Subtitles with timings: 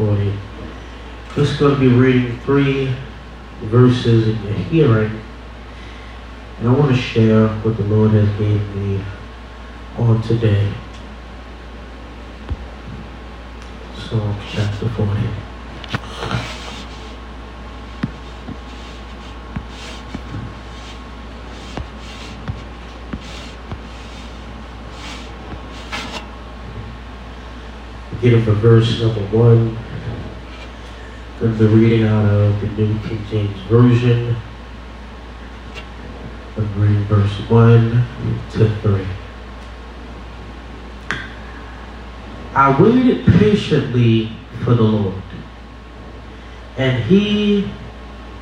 [0.00, 0.32] 40.
[1.34, 2.94] Just going to be reading three
[3.64, 5.20] verses in your hearing.
[6.58, 9.04] And I want to share what the Lord has gave me
[9.98, 10.72] on today.
[13.94, 15.20] Psalm chapter 40.
[28.12, 29.89] Beginning from verse number 1
[31.40, 34.36] from the reading out of the New King James Version.
[36.54, 38.04] I'm reading verse 1
[38.50, 39.06] to 3.
[42.54, 44.32] I waited patiently
[44.64, 45.22] for the Lord,
[46.76, 47.70] and he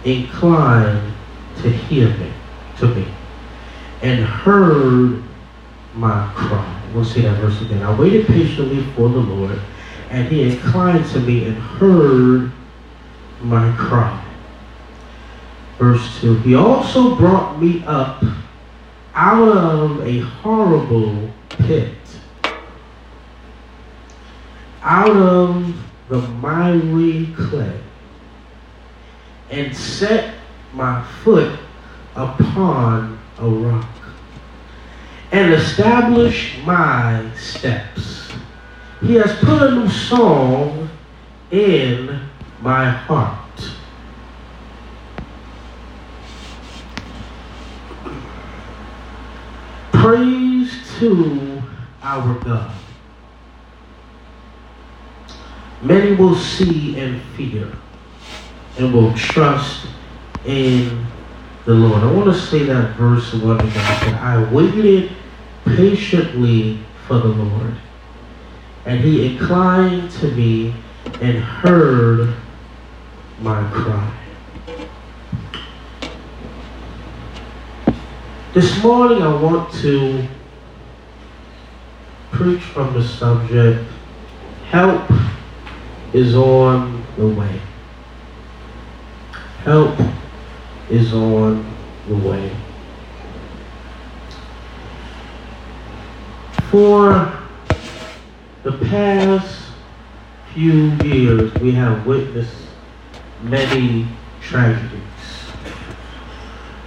[0.05, 1.15] inclined
[1.59, 2.33] to hear me,
[2.79, 3.07] to me,
[4.03, 5.23] and heard
[5.95, 6.83] my cry.
[6.93, 7.81] We'll see that verse again.
[7.81, 9.61] I waited patiently for the Lord,
[10.11, 12.51] and he inclined to me and heard
[13.41, 14.25] my cry.
[15.79, 18.23] Verse 2 He also brought me up
[19.15, 21.95] out of a horrible pit,
[24.83, 25.77] out of
[26.09, 27.81] the miry clay,
[29.51, 30.35] and set
[30.73, 31.59] my foot
[32.15, 33.89] upon a rock,
[35.33, 38.33] and established my steps.
[39.01, 40.91] He has put a new song
[41.51, 42.28] in
[42.61, 43.35] my heart.
[49.93, 51.63] Praise to
[52.03, 52.75] our God.
[55.83, 57.71] Many will see and fear
[58.79, 59.87] and will trust
[60.45, 61.07] in
[61.65, 62.03] the Lord.
[62.03, 64.15] I want to say that verse one again.
[64.15, 65.13] I waited
[65.65, 67.75] patiently for the Lord,
[68.87, 70.75] and he inclined to me
[71.21, 72.35] and heard
[73.41, 74.15] my cry.
[78.53, 80.27] This morning I want to
[82.33, 83.89] preach from the subject,
[84.71, 85.09] help
[86.13, 87.61] is on the way.
[89.63, 89.97] Help
[90.91, 91.65] is on
[92.09, 92.51] the way.
[96.71, 97.33] For
[98.65, 99.71] the past
[100.55, 102.68] few years, we have witnessed
[103.43, 104.07] many
[104.41, 105.03] tragedies.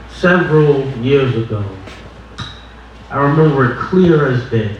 [0.10, 1.66] Several years ago,
[3.10, 4.78] I remember it clear as day.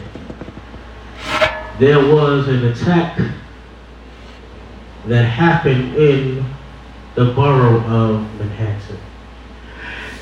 [1.78, 3.18] There was an attack
[5.06, 6.44] that happened in
[7.14, 8.98] the borough of Manhattan.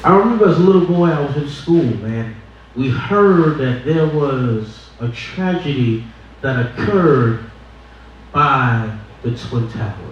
[0.02, 2.34] I remember as a little boy, I was in school, man.
[2.74, 6.04] We heard that there was a tragedy
[6.40, 7.44] that occurred
[8.32, 10.09] by the Twin Towers.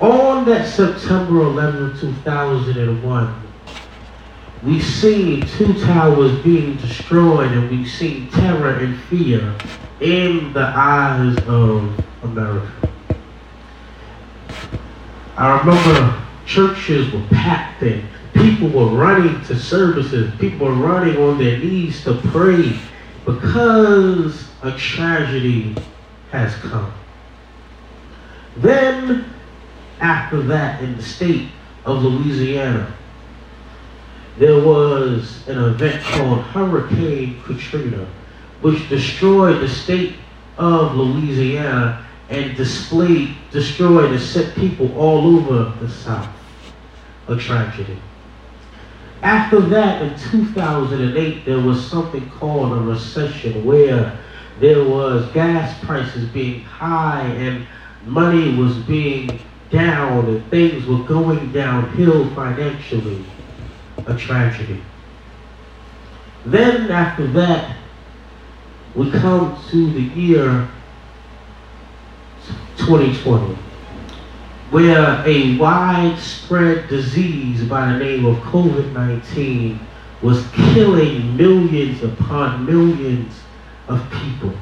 [0.00, 3.42] On that September 11, 2001,
[4.64, 9.54] we seen two towers being destroyed and we seen terror and fear
[10.00, 12.90] in the eyes of America.
[15.36, 20.32] I remember churches were packed and people were running to services.
[20.40, 22.76] People were running on their knees to pray
[23.24, 25.76] because a tragedy
[26.30, 26.92] has come.
[28.56, 29.33] Then,
[30.04, 31.48] after that, in the state
[31.86, 32.94] of Louisiana,
[34.36, 38.06] there was an event called Hurricane Katrina,
[38.60, 40.16] which destroyed the state
[40.58, 46.28] of Louisiana and displayed, destroyed and set people all over the South.
[47.28, 47.96] A tragedy.
[49.22, 54.18] After that, in 2008, there was something called a recession where
[54.60, 57.66] there was gas prices being high and
[58.04, 59.40] money was being
[59.74, 63.24] down and things were going downhill financially.
[64.06, 64.82] A tragedy.
[66.44, 67.76] Then after that,
[68.94, 70.68] we come to the year
[72.76, 73.54] 2020,
[74.70, 79.78] where a widespread disease by the name of COVID-19
[80.20, 83.40] was killing millions upon millions
[83.88, 84.52] of people.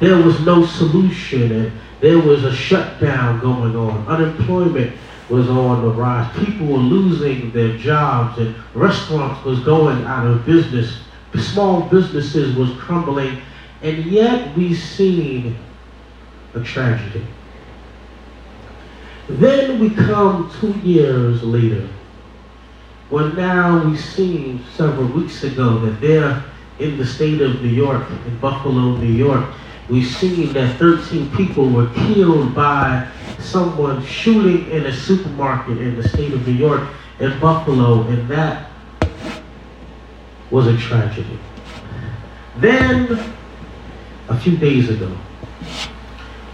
[0.00, 1.72] There was no solution and
[2.02, 4.06] there was a shutdown going on.
[4.08, 4.92] Unemployment
[5.30, 6.28] was on the rise.
[6.44, 10.98] People were losing their jobs and restaurants was going out of business.
[11.38, 13.40] Small businesses was crumbling.
[13.82, 15.56] And yet we seen
[16.54, 17.24] a tragedy.
[19.28, 21.88] Then we come two years later,
[23.10, 26.42] when now we seen several weeks ago that there
[26.80, 29.46] in the state of New York, in Buffalo, New York,
[29.88, 33.08] we've seen that 13 people were killed by
[33.38, 36.88] someone shooting in a supermarket in the state of New York
[37.18, 38.70] in Buffalo, and that
[40.50, 41.38] was a tragedy.
[42.56, 43.18] Then,
[44.28, 45.16] a few days ago,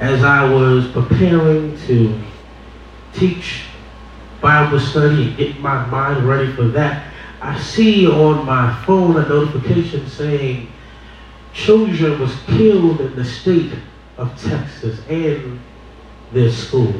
[0.01, 2.21] as I was preparing to
[3.13, 3.65] teach
[4.41, 9.29] Bible study and get my mind ready for that, I see on my phone a
[9.29, 10.69] notification saying
[11.65, 13.73] children was killed in the state
[14.17, 15.61] of Texas and
[16.33, 16.95] their school.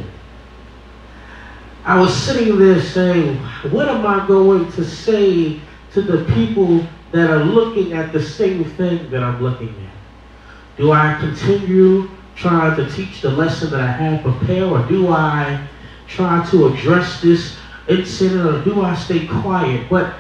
[1.85, 3.37] I was sitting there saying,
[3.71, 5.61] what am I going to say
[5.93, 10.77] to the people that are looking at the same thing that I'm looking at?
[10.77, 15.67] Do I continue trying to teach the lesson that I have prepared, or do I
[16.09, 17.57] try to address this
[17.89, 19.89] incident, or do I stay quiet?
[19.89, 20.15] But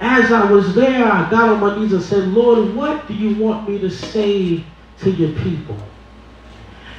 [0.00, 3.36] as I was there, I got on my knees and said, Lord, what do you
[3.42, 4.64] want me to say
[5.00, 5.76] to your people?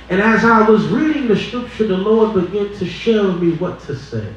[0.09, 3.95] And as I was reading the scripture, the Lord began to show me what to
[3.95, 4.33] say.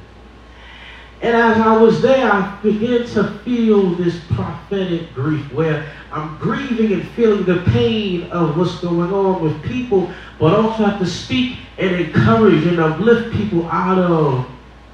[1.21, 6.93] And as I was there, I began to feel this prophetic grief where I'm grieving
[6.93, 11.59] and feeling the pain of what's going on with people, but also have to speak
[11.77, 14.47] and encourage and uplift people out of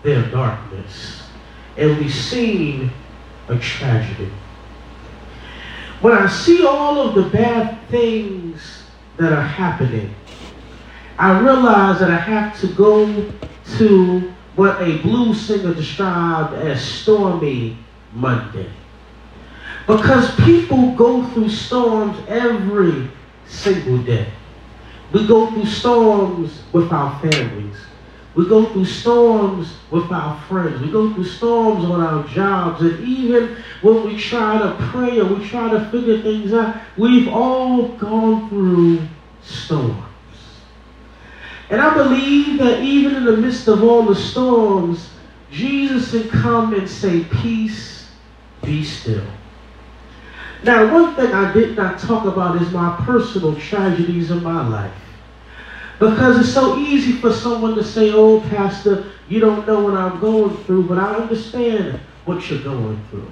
[0.03, 1.23] their darkness.
[1.77, 2.91] And we've seen
[3.49, 4.31] a tragedy.
[6.01, 8.85] When I see all of the bad things
[9.17, 10.15] that are happening,
[11.19, 13.33] I realize that I have to go
[13.79, 17.79] to what a blues singer described as stormy
[18.13, 18.71] Monday.
[19.87, 23.09] Because people go through storms every
[23.47, 24.27] single day.
[25.13, 27.77] We go through storms with our families.
[28.35, 30.81] We go through storms with our friends.
[30.81, 32.83] We go through storms on our jobs.
[32.83, 37.29] And even when we try to pray or we try to figure things out, we've
[37.29, 39.07] all gone through
[39.43, 40.03] storms.
[41.71, 45.11] And I believe that even in the midst of all the storms,
[45.51, 48.09] Jesus can come and say, Peace,
[48.63, 49.25] be still.
[50.65, 54.93] Now, one thing I did not talk about is my personal tragedies in my life.
[55.99, 60.21] Because it's so easy for someone to say, Oh, Pastor, you don't know what I'm
[60.21, 63.31] going through, but I understand what you're going through.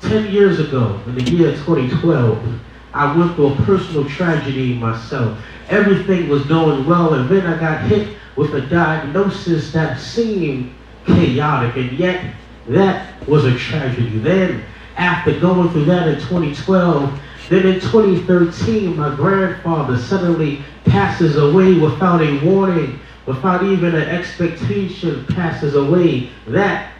[0.00, 2.60] Ten years ago, in the year 2012,
[2.92, 5.38] I went through a personal tragedy myself.
[5.68, 10.72] Everything was going well, and then I got hit with a diagnosis that seemed
[11.06, 12.34] chaotic, and yet
[12.68, 14.18] that was a tragedy.
[14.18, 14.64] Then,
[14.96, 22.20] after going through that in 2012, then in 2013, my grandfather suddenly passes away without
[22.20, 26.30] a warning, without even an expectation, passes away.
[26.46, 26.92] That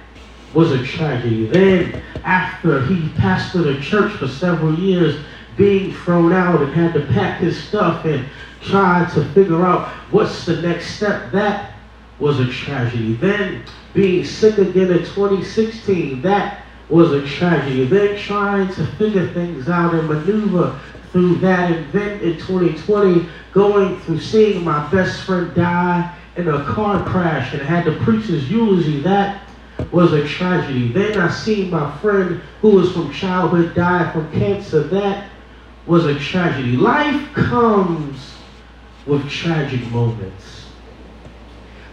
[0.55, 1.47] was a tragedy.
[1.47, 5.23] Then, after he pastored a church for several years,
[5.57, 8.27] being thrown out and had to pack his stuff and
[8.61, 11.75] try to figure out what's the next step, that
[12.19, 13.15] was a tragedy.
[13.15, 17.87] Then, being sick again in 2016, that was a tragedy.
[17.87, 20.79] Then trying to figure things out and maneuver
[21.15, 21.71] through that.
[21.71, 27.63] event in 2020, going through seeing my best friend die in a car crash and
[27.63, 29.01] had to preach his eulogy.
[29.01, 29.41] That
[29.93, 30.91] was a tragedy.
[30.91, 34.83] Then I seen my friend who was from childhood die from cancer.
[34.83, 35.31] That
[35.87, 36.77] was a tragedy.
[36.77, 38.35] Life comes
[39.07, 40.67] with tragic moments.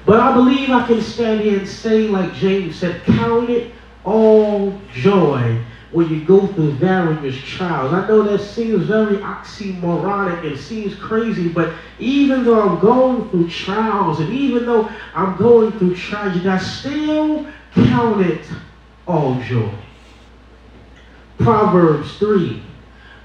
[0.03, 3.71] But I believe I can stand here and say, like James said, count it
[4.03, 7.93] all joy when you go through various trials.
[7.93, 13.49] I know that seems very oxymoronic and seems crazy, but even though I'm going through
[13.49, 18.45] trials and even though I'm going through tragedy, I still count it
[19.07, 19.71] all joy.
[21.39, 22.61] Proverbs 3,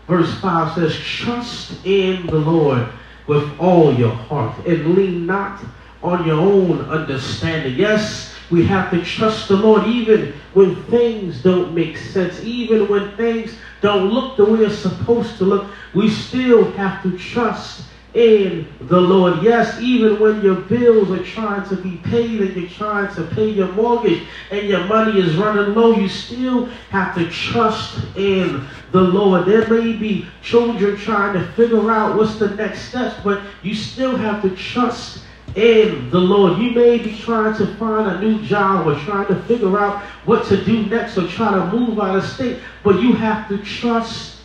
[0.08, 2.88] verse 5 says, Trust in the Lord
[3.26, 5.62] with all your heart and lean not
[6.02, 7.74] on your own understanding.
[7.74, 13.16] Yes, we have to trust the Lord even when things don't make sense, even when
[13.16, 15.70] things don't look the way it's supposed to look.
[15.94, 17.82] We still have to trust
[18.14, 19.42] in the Lord.
[19.42, 23.50] Yes, even when your bills are trying to be paid and you're trying to pay
[23.50, 29.02] your mortgage and your money is running low, you still have to trust in the
[29.02, 29.44] Lord.
[29.44, 34.16] There may be children trying to figure out what's the next steps, but you still
[34.16, 35.20] have to trust
[35.56, 36.58] in the Lord.
[36.58, 40.46] You may be trying to find a new job or trying to figure out what
[40.46, 44.36] to do next or try to move out of state, but you have to trust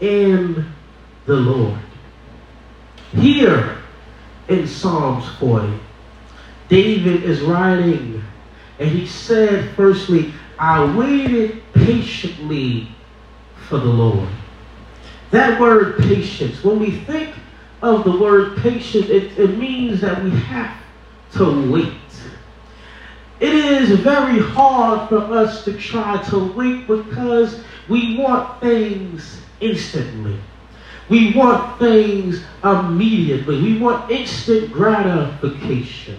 [0.00, 0.66] in
[1.26, 1.78] the Lord.
[3.12, 3.76] Here
[4.48, 5.78] in Psalms 40,
[6.68, 8.22] David is writing,
[8.78, 12.88] and he said, firstly, I waited patiently
[13.68, 14.28] for the Lord.
[15.30, 17.34] That word patience, when we think
[17.84, 20.74] of the word patient, it, it means that we have
[21.32, 21.92] to wait.
[23.40, 30.38] It is very hard for us to try to wait because we want things instantly.
[31.10, 33.60] We want things immediately.
[33.60, 36.18] We want instant gratification.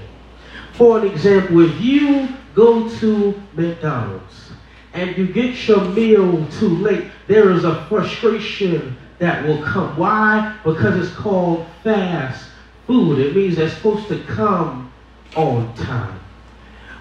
[0.73, 4.51] For an example, if you go to McDonald's
[4.93, 9.97] and you get your meal too late, there is a frustration that will come.
[9.97, 10.57] Why?
[10.63, 12.49] Because it's called fast
[12.87, 13.19] food.
[13.19, 14.91] It means they're supposed to come
[15.35, 16.19] on time.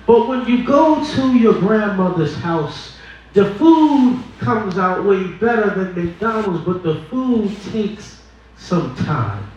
[0.06, 2.96] But when you go to your grandmother's house,
[3.32, 8.22] the food comes out way better than McDonald's, but the food takes
[8.56, 9.50] some time.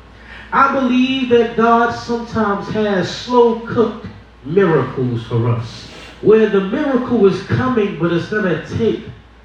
[0.52, 4.08] I believe that God sometimes has slow cooked
[4.46, 5.88] miracles for us,
[6.22, 9.04] where the miracle is coming, but it's going to take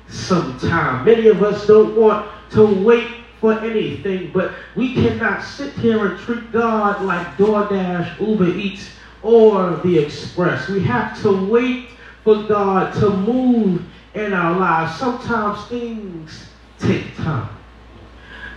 [0.08, 1.04] some time.
[1.04, 3.08] Many of us don't want to wait
[3.40, 8.88] for anything, but we cannot sit here and treat God like DoorDash, Uber Eats,
[9.22, 10.68] or the Express.
[10.68, 11.90] We have to wait
[12.22, 13.82] for God to move
[14.14, 14.96] in our lives.
[14.98, 16.46] Sometimes things
[16.78, 17.48] take time.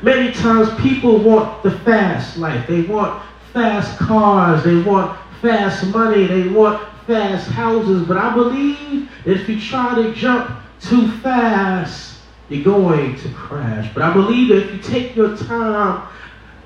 [0.01, 2.67] Many times people want the fast life.
[2.67, 3.23] They want
[3.53, 4.63] fast cars.
[4.63, 6.27] They want fast money.
[6.27, 8.07] They want fast houses.
[8.07, 12.14] But I believe if you try to jump too fast,
[12.49, 13.91] you're going to crash.
[13.93, 16.07] But I believe that if you take your time,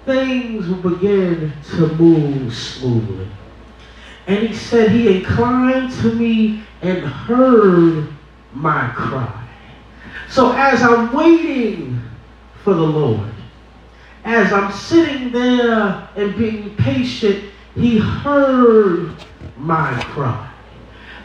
[0.06, 3.28] things will begin to move smoothly.
[4.28, 8.08] And he said, He inclined to me and heard
[8.54, 9.48] my cry.
[10.30, 12.02] So as I'm waiting
[12.64, 13.32] for the Lord,
[14.24, 17.46] as I'm sitting there and being patient,
[17.76, 19.16] he heard
[19.58, 20.52] my cry.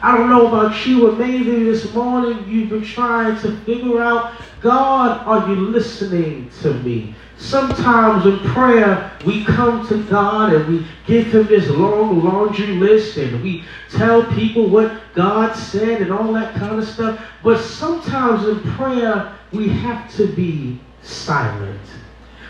[0.05, 4.35] I don't know about you, but maybe this morning you've been trying to figure out,
[4.61, 7.15] God, are you listening to me?
[7.39, 13.17] Sometimes in prayer, we come to God and we give him this long laundry list
[13.17, 17.19] and we tell people what God said and all that kind of stuff.
[17.43, 21.81] But sometimes in prayer, we have to be silent.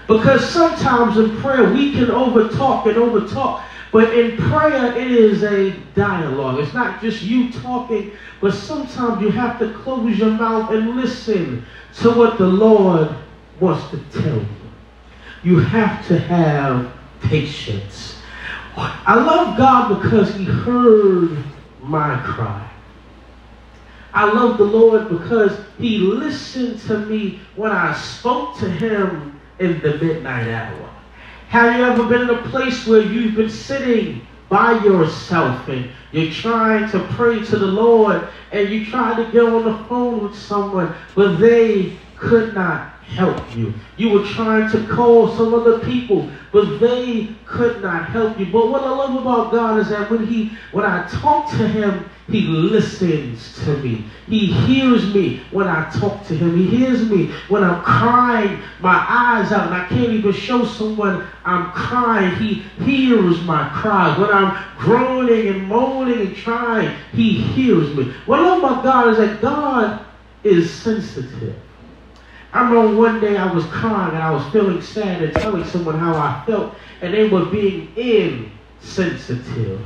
[0.09, 3.63] Because sometimes in prayer, we can overtalk and overtalk.
[3.95, 6.59] But in prayer, it is a dialogue.
[6.59, 8.11] It's not just you talking,
[8.41, 11.65] but sometimes you have to close your mouth and listen
[12.01, 13.15] to what the Lord
[13.61, 14.47] wants to tell you
[15.45, 18.17] you have to have patience.
[18.77, 21.37] I love God because he heard
[21.81, 22.69] my cry.
[24.13, 29.81] I love the Lord because he listened to me when I spoke to him in
[29.83, 30.94] the midnight hour.
[31.49, 36.33] Have you ever been in a place where you've been sitting by yourself and you're
[36.33, 40.37] trying to pray to the Lord and you try to get on the phone with
[40.37, 43.73] someone, but they could not help you.
[43.97, 48.47] You were trying to call some other people, but they could not help you.
[48.47, 52.09] But what I love about God is that when he when I talk to him,
[52.29, 54.05] he listens to me.
[54.27, 56.57] He hears me when I talk to him.
[56.57, 61.27] He hears me when I'm crying my eyes out and I can't even show someone
[61.45, 62.35] I'm crying.
[62.37, 64.19] He hears my cries.
[64.19, 68.13] When I'm groaning and moaning and trying, he hears me.
[68.25, 70.01] What I love about God is that God
[70.43, 71.55] is sensitive.
[72.55, 75.99] I remember one day I was crying and I was feeling sad and telling someone
[75.99, 79.85] how I felt, and they were being insensitive.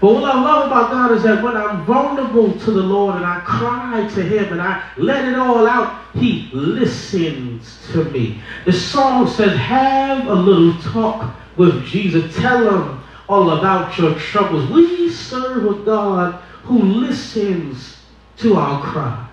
[0.00, 3.26] But what I love about God is that when I'm vulnerable to the Lord and
[3.26, 8.40] I cry to Him and I let it all out, He listens to me.
[8.64, 12.34] The song says, Have a little talk with Jesus.
[12.36, 14.68] Tell Him all about your troubles.
[14.70, 17.98] We serve a God who listens
[18.38, 19.28] to our cries.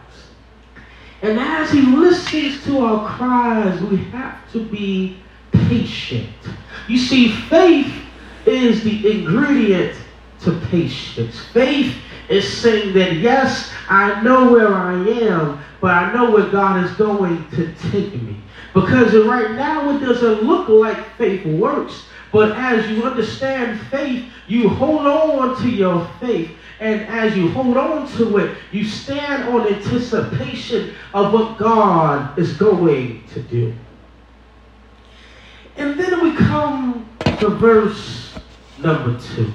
[1.21, 5.21] And as he listens to our cries, we have to be
[5.51, 6.29] patient.
[6.87, 7.93] You see, faith
[8.45, 9.97] is the ingredient
[10.41, 11.39] to patience.
[11.51, 11.95] Faith
[12.29, 16.91] is saying that, yes, I know where I am, but I know where God is
[16.91, 18.37] going to take me.
[18.73, 22.05] Because right now it doesn't look like faith works.
[22.31, 26.51] But as you understand faith, you hold on to your faith.
[26.79, 32.55] And as you hold on to it, you stand on anticipation of what God is
[32.57, 33.73] going to do.
[35.75, 37.09] And then we come
[37.39, 38.37] to verse
[38.77, 39.51] number two.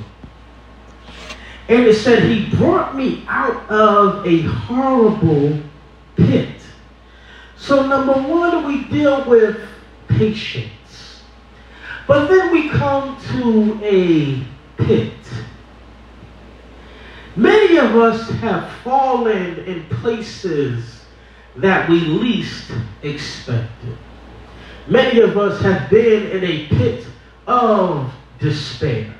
[1.69, 5.59] And it said, He brought me out of a horrible
[6.17, 6.61] pit.
[7.57, 9.67] So, number one, we deal with
[10.09, 11.23] patience.
[12.07, 14.45] But then we come to a
[14.83, 15.13] pit.
[17.75, 21.01] Many of us have fallen in places
[21.57, 22.71] that we least
[23.03, 23.99] expected.
[24.87, 27.05] Many of us have been in a pit
[27.49, 29.13] of despair.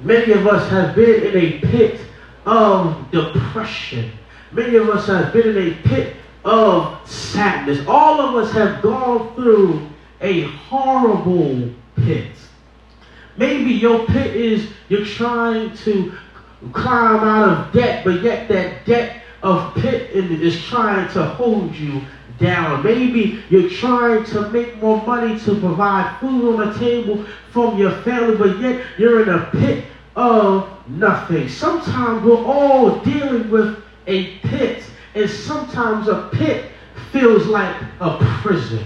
[0.00, 2.00] Many of us have been in a pit
[2.46, 4.10] of depression.
[4.50, 7.86] Many of us have been in a pit of sadness.
[7.86, 9.88] All of us have gone through
[10.20, 12.32] a horrible pit.
[13.36, 16.18] Maybe your pit is you're trying to
[16.72, 22.02] climb out of debt, but yet that debt of pit is trying to hold you
[22.38, 22.82] down.
[22.82, 27.92] Maybe you're trying to make more money to provide food on the table from your
[28.02, 29.84] family, but yet you're in a pit
[30.16, 31.48] of nothing.
[31.48, 36.70] Sometimes we're all dealing with a pit, and sometimes a pit
[37.12, 38.84] feels like a prison.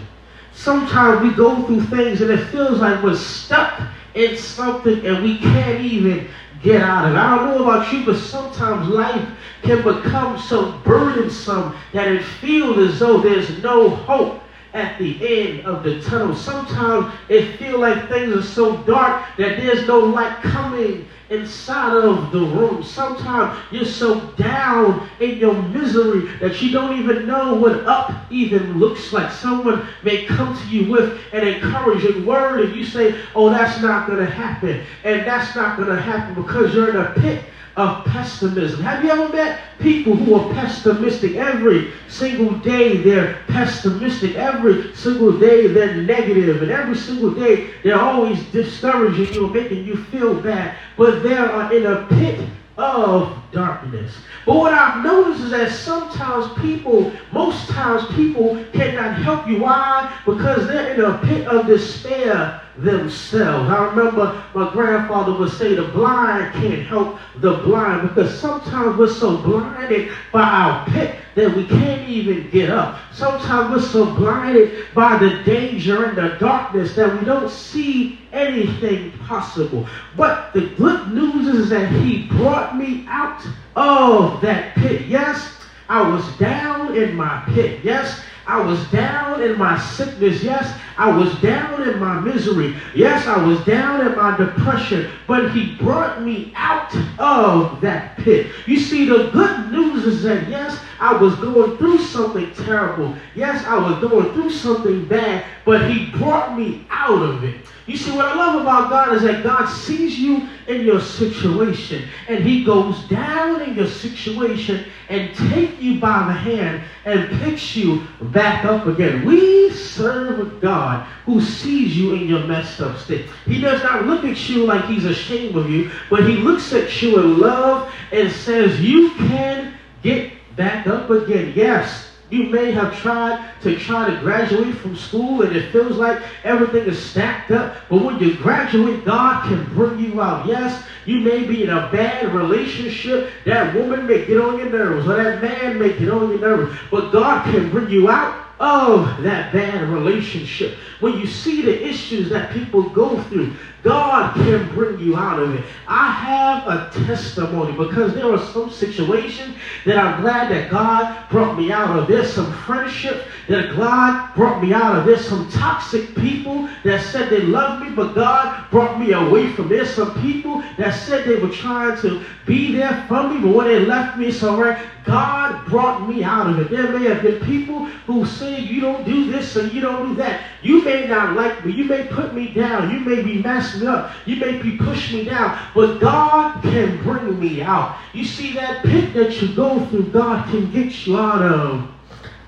[0.53, 3.81] Sometimes we go through things and it feels like we're stuck
[4.15, 6.27] in something and we can't even
[6.63, 7.19] get out of it.
[7.19, 9.27] I don't know about you, but sometimes life
[9.63, 14.43] can become so burdensome that it feels as though there's no hope
[14.75, 16.35] at the end of the tunnel.
[16.35, 22.31] Sometimes it feels like things are so dark that there's no light coming inside of
[22.33, 22.83] the room.
[22.83, 28.79] Sometimes you're so down in your misery that you don't even know what up even
[28.79, 29.31] looks like.
[29.31, 34.07] Someone may come to you with an encouraging word and you say, oh, that's not
[34.07, 34.83] going to happen.
[35.05, 37.45] And that's not going to happen because you're in a pit
[37.77, 38.81] of pessimism.
[38.83, 42.97] Have you ever met people who are pessimistic every single day?
[42.97, 45.67] They're pessimistic every single day.
[45.67, 50.77] They're negative, and every single day they're always discouraging you, making you feel bad.
[50.97, 54.13] But they are in a pit of darkness.
[54.45, 59.61] But what I've noticed is that sometimes people, most times people cannot help you.
[59.61, 60.13] Why?
[60.25, 63.71] Because they're in a pit of despair themselves.
[63.71, 69.09] I remember my grandfather would say the blind can't help the blind because sometimes we're
[69.09, 72.99] so blinded by our pit that we can't even get up.
[73.13, 79.13] Sometimes we're so blinded by the danger and the darkness that we don't see anything
[79.19, 79.87] possible.
[80.17, 83.41] But the good news is that he brought me out
[83.77, 85.03] of that pit.
[85.07, 85.53] Yes,
[85.89, 87.81] I was down in my pit.
[87.85, 90.43] Yes, I was down in my sickness.
[90.43, 92.75] Yes, I was down in my misery.
[92.95, 95.11] Yes, I was down in my depression.
[95.27, 98.47] But he brought me out of that pit.
[98.67, 103.15] You see, the good news is that, yes, I was going through something terrible.
[103.35, 105.45] Yes, I was going through something bad.
[105.65, 107.57] But he brought me out of it.
[107.87, 112.09] You see, what I love about God is that God sees you in your situation
[112.29, 117.77] and he goes down in your situation and take you by the hand and picks
[117.77, 119.25] you back up again.
[119.25, 123.27] We serve a God who sees you in your messed up state.
[123.45, 127.01] He does not look at you like he's ashamed of you, but he looks at
[127.01, 131.53] you in love and says, you can get back up again.
[131.55, 136.21] Yes, you may have tried to try to graduate from school and it feels like
[136.43, 137.77] everything is stacked up.
[137.89, 140.47] But when you graduate, God can bring you out.
[140.47, 143.31] Yes, you may be in a bad relationship.
[143.45, 146.77] That woman may get on your nerves or that man may get on your nerves.
[146.91, 150.77] But God can bring you out of that bad relationship.
[151.01, 153.55] When you see the issues that people go through,
[153.87, 155.65] God can bring you out of it.
[155.87, 161.57] I have a testimony because there are some situations that I'm glad that God brought
[161.57, 162.09] me out of.
[162.09, 165.07] There's some friendship that God brought me out of.
[165.07, 169.69] There's some toxic people that said they loved me, but God brought me away from.
[169.69, 173.69] There's some people that said they were trying to be there for me, but when
[173.69, 174.85] they left me, right.
[175.05, 176.71] God brought me out of it.
[176.71, 180.15] There may have been people who say you don't do this and you don't do
[180.17, 180.43] that.
[180.63, 181.73] You may not like me.
[181.73, 182.93] You may put me down.
[182.93, 184.13] You may be messed me up.
[184.25, 187.99] You may be push me down, but God can bring me out.
[188.13, 191.89] You see that pit that you go through, God can get you out of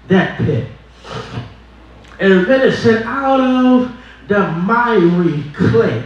[0.09, 0.69] that pit.
[2.21, 3.97] And then it said, out of
[4.29, 6.05] the miry clay.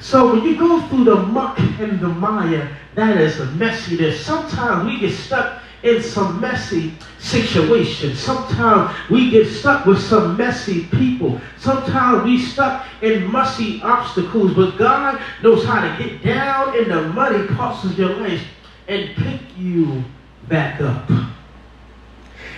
[0.00, 4.18] So when you go through the muck and the mire, that is the messiness.
[4.18, 8.18] Sometimes we get stuck in some messy situations.
[8.18, 11.40] Sometimes we get stuck with some messy people.
[11.58, 14.54] Sometimes we stuck in messy obstacles.
[14.54, 18.42] But God knows how to get down in the muddy parts of your life
[18.88, 20.02] and pick you
[20.48, 21.08] back up.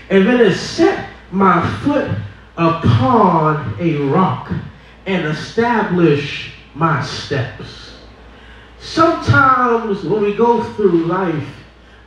[0.09, 2.09] And then it set my foot
[2.57, 4.53] upon a rock
[5.07, 7.99] and establish my steps.
[8.79, 11.56] Sometimes when we go through life,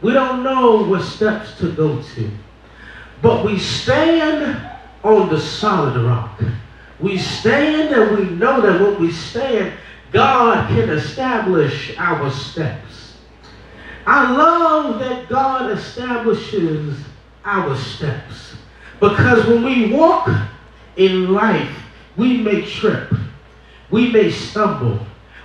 [0.01, 2.31] we don't know what steps to go to.
[3.21, 4.59] But we stand
[5.03, 6.41] on the solid rock.
[6.99, 9.73] We stand and we know that when we stand,
[10.11, 13.17] God can establish our steps.
[14.05, 16.97] I love that God establishes
[17.45, 18.55] our steps.
[18.99, 20.29] Because when we walk
[20.97, 21.75] in life,
[22.17, 23.13] we may trip,
[23.91, 24.99] we may stumble,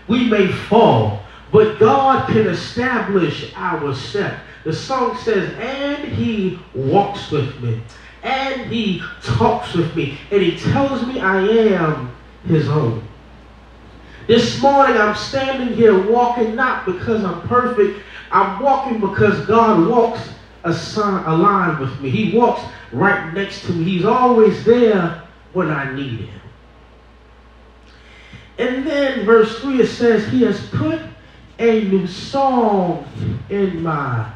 [0.09, 1.24] we may fall,
[1.55, 4.41] but God can establish our step.
[4.65, 7.81] The song says, and he walks with me,
[8.25, 12.13] and he talks with me, and he tells me I am
[12.45, 13.07] his own.
[14.27, 18.01] This morning I'm standing here walking not because I'm perfect.
[18.33, 20.29] I'm walking because God walks
[20.65, 22.11] a, sign, a line with me.
[22.11, 23.85] He walks right next to me.
[23.85, 26.41] He's always there when I need him.
[28.59, 31.01] And then verse 3 it says, He has put
[31.59, 33.07] a new song
[33.49, 34.31] in my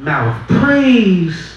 [0.00, 0.48] mouth.
[0.48, 1.54] Praise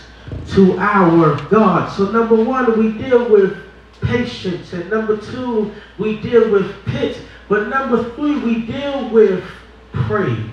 [0.50, 1.92] to our God.
[1.92, 3.58] So number one, we deal with
[4.02, 4.74] patience.
[4.74, 7.22] And number two, we deal with pit.
[7.48, 9.44] But number three, we deal with
[9.92, 10.50] praise.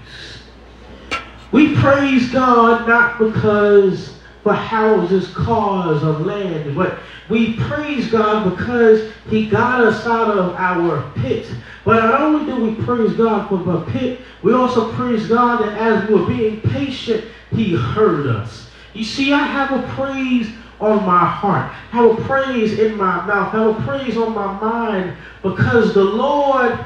[1.52, 4.15] We praise God not because
[4.46, 10.54] for houses, cars, or land, but we praise God because he got us out of
[10.54, 11.52] our pit.
[11.85, 15.76] But not only do we praise God for the pit, we also praise God that
[15.76, 18.70] as we were being patient, he heard us.
[18.92, 21.72] You see, I have a praise on my heart.
[21.92, 23.52] I have a praise in my mouth.
[23.52, 26.78] I have a praise on my mind because the Lord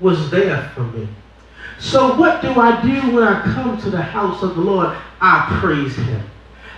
[0.00, 1.06] was there for me.
[1.78, 4.96] So what do I do when I come to the house of the Lord?
[5.20, 6.30] I praise him.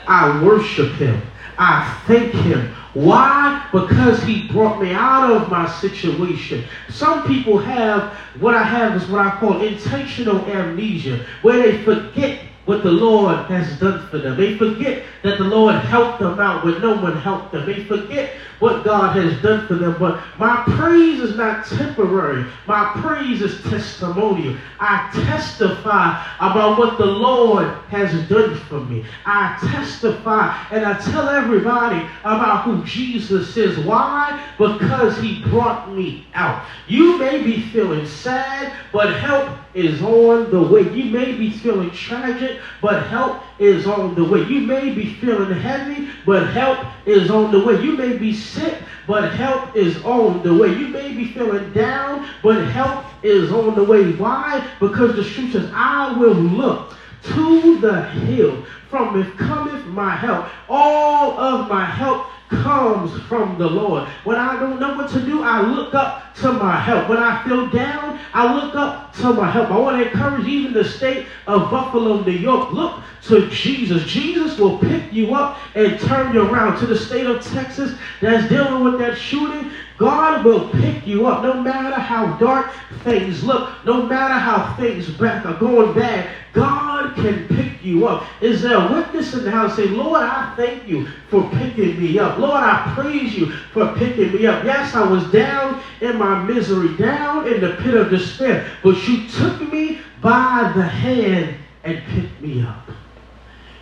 [0.06, 1.20] I worship him.
[1.58, 2.74] I thank him.
[2.94, 3.66] Why?
[3.72, 6.64] Because he brought me out of my situation.
[6.88, 12.40] Some people have, what I have is what I call intentional amnesia, where they forget
[12.66, 14.36] what the Lord has done for them.
[14.36, 17.64] They forget that the Lord helped them out when no one helped them.
[17.64, 19.96] They forget what God has done for them.
[19.98, 22.44] But my praise is not temporary.
[22.66, 24.56] My praise is testimonial.
[24.80, 29.04] I testify about what the Lord has done for me.
[29.24, 33.78] I testify and I tell everybody about who Jesus is.
[33.78, 34.44] Why?
[34.58, 36.64] Because he brought me out.
[36.88, 40.82] You may be feeling sad, but help is on the way.
[40.82, 44.42] You may be feeling tragic, but help is on the way.
[44.44, 47.82] You may be feeling heavy, but help is on the way.
[47.82, 50.68] You may be sick, but help is on the way.
[50.68, 54.12] You may be feeling down, but help is on the way.
[54.12, 54.66] Why?
[54.80, 60.46] Because the scripture says, I will look to the hill from if cometh my help.
[60.68, 64.08] All of my help comes from the Lord.
[64.24, 67.08] When I don't know what to do, I look up to my help.
[67.08, 69.70] When I feel down, I look up to my help.
[69.70, 72.72] I want to encourage even the state of Buffalo, New York.
[72.72, 74.04] Look to Jesus.
[74.04, 76.78] Jesus will pick you up and turn you around.
[76.78, 81.42] To the state of Texas that's dealing with that shooting, God will pick you up
[81.42, 82.70] no matter how dark
[83.02, 86.28] things look, no matter how things back are going bad.
[86.52, 88.26] God can pick you up.
[88.42, 92.18] Is there a witness in the house say, Lord, I thank you for picking me
[92.18, 92.38] up.
[92.38, 94.64] Lord, I praise you for picking me up.
[94.64, 99.28] Yes, I was down in my misery, down in the pit of despair, but you
[99.28, 102.90] took me by the hand and picked me up.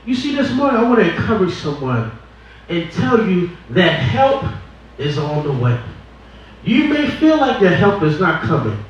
[0.05, 2.13] You see, this morning I want to encourage someone
[2.69, 4.45] and tell you that help
[4.99, 5.79] is on the way.
[6.65, 8.83] You may feel like your help is not coming,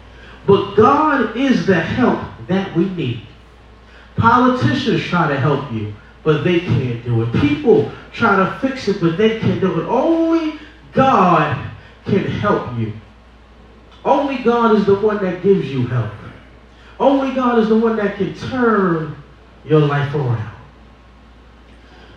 [0.47, 3.27] but God is the help that we need.
[4.17, 7.33] Politicians try to help you, but they can't do it.
[7.41, 9.87] People try to fix it, but they can't do it.
[9.87, 10.59] Only
[10.93, 11.71] God
[12.05, 12.93] can help you.
[14.05, 16.13] Only God is the one that gives you help.
[17.01, 19.17] Only God is the one that can turn
[19.65, 20.55] your life around.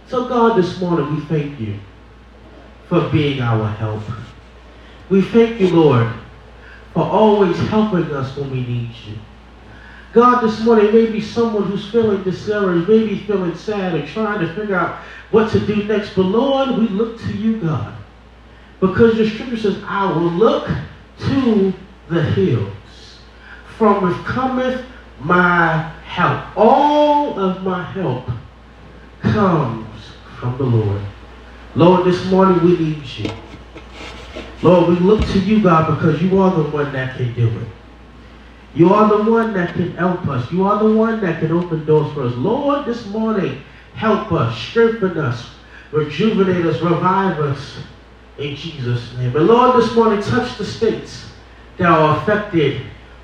[0.08, 1.80] So God, this morning, we thank you
[2.88, 4.04] for being our help.
[5.10, 6.12] We thank you, Lord,
[6.94, 9.18] for always helping us when we need you.
[10.14, 14.76] God, this morning, maybe someone who's feeling discouraged, maybe feeling sad and trying to figure
[14.76, 16.16] out what to do next.
[16.16, 17.96] But Lord, we look to you, God.
[18.80, 20.68] Because your scripture says, I will look
[21.20, 21.74] to
[22.10, 22.74] the hills.
[23.78, 24.84] From which cometh
[25.20, 26.58] my help.
[26.58, 28.30] All of my help
[29.22, 29.88] comes
[30.40, 31.02] from the Lord.
[31.76, 33.30] Lord, this morning we need you.
[34.62, 37.68] Lord, we look to you, God, because you are the one that can do it.
[38.74, 40.52] You are the one that can help us.
[40.52, 42.36] You are the one that can open doors for us.
[42.36, 43.64] Lord, this morning,
[43.96, 45.50] help us, strengthen us,
[45.92, 47.78] rejuvenate us, revive us
[48.38, 49.34] in Jesus' name.
[49.34, 51.26] But Lord, this morning, touch the states
[51.78, 52.82] that are affected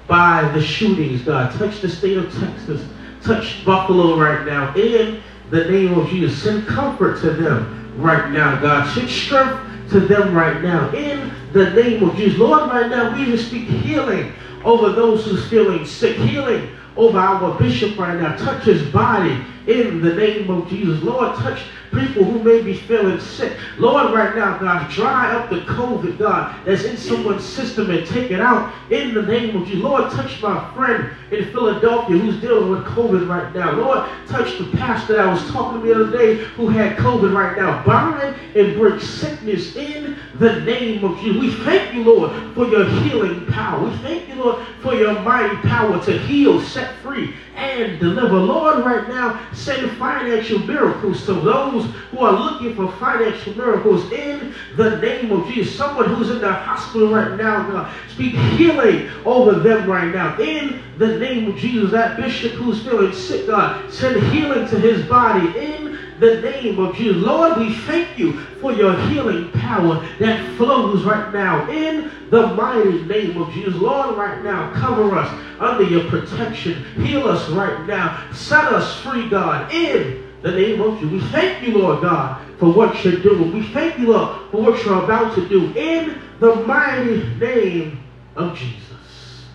[0.08, 1.52] by the shootings, God.
[1.54, 2.82] Touch the state of Texas.
[3.22, 4.76] Touch Buffalo right now.
[4.76, 8.92] In the name of Jesus, send comfort to them right now, God.
[8.94, 10.92] Send strength to them right now.
[10.94, 12.40] In the name of Jesus.
[12.40, 16.18] Lord, right now, we even speak healing over those who's feeling sick.
[16.18, 18.36] Healing over our bishop right now.
[18.38, 21.02] Touch his body in the name of Jesus.
[21.04, 21.62] Lord, touch
[21.94, 23.58] people who may be feeling sick.
[23.78, 28.32] Lord, right now, God, dry up the COVID, God, that's in someone's system and take
[28.32, 29.84] it out in the name of Jesus.
[29.84, 33.72] Lord, touch my friend in Philadelphia who's dealing with COVID right now.
[33.74, 37.58] Lord, touch the pastor that was talking to the other day who had COVID right
[37.58, 37.84] now.
[37.84, 41.42] Bind and break sickness in the name of Jesus.
[41.42, 43.90] We thank you, Lord, for your healing power.
[43.90, 48.36] We thank you, Lord, for your mighty power to heal, set free, and deliver.
[48.36, 54.54] Lord, right now, send financial miracles to those who are looking for financial miracles in
[54.76, 55.76] the name of Jesus.
[55.76, 60.40] Someone who's in the hospital right now, God, speak healing over them right now.
[60.40, 65.06] In the name of Jesus, that bishop who's feeling sick, God, send healing to his
[65.08, 65.48] body.
[65.58, 67.22] In the name of Jesus.
[67.22, 73.04] Lord, we thank you for your healing power that flows right now in the mighty
[73.04, 73.76] name of Jesus.
[73.76, 76.84] Lord, right now, cover us under your protection.
[77.04, 78.32] Heal us right now.
[78.34, 81.12] Set us free, God, in the name of Jesus.
[81.12, 83.54] We thank you, Lord God, for what you're doing.
[83.54, 88.00] We thank you, Lord, for what you're about to do in the mighty name
[88.36, 89.46] of Jesus.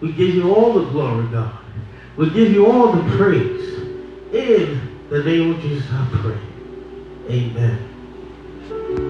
[0.00, 1.58] We give you all the glory, God.
[2.16, 3.80] We give you all the praise
[4.32, 6.38] in the name of Jesus, I pray.
[7.30, 7.91] Amen.